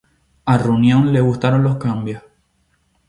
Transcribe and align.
A 0.45 0.57
Runyon 0.57 1.11
le 1.13 1.21
gustaron 1.21 1.61
los 1.61 1.77
cambios. 1.77 2.23